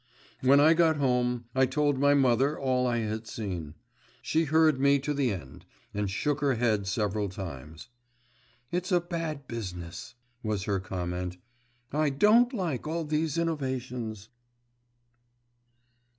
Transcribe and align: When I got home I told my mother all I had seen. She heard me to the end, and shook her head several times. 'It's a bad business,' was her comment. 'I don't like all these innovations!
When 0.39 0.59
I 0.59 0.73
got 0.73 0.95
home 0.97 1.45
I 1.53 1.67
told 1.67 1.99
my 1.99 2.15
mother 2.15 2.59
all 2.59 2.87
I 2.87 2.97
had 3.01 3.27
seen. 3.27 3.75
She 4.23 4.45
heard 4.45 4.79
me 4.79 4.97
to 4.97 5.13
the 5.13 5.31
end, 5.31 5.63
and 5.93 6.09
shook 6.09 6.39
her 6.41 6.55
head 6.55 6.87
several 6.87 7.29
times. 7.29 7.87
'It's 8.71 8.91
a 8.91 8.99
bad 8.99 9.47
business,' 9.47 10.15
was 10.41 10.63
her 10.63 10.79
comment. 10.79 11.37
'I 11.91 12.09
don't 12.17 12.51
like 12.51 12.87
all 12.87 13.03
these 13.05 13.37
innovations! 13.37 14.29